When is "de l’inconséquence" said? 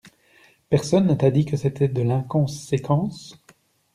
1.87-3.35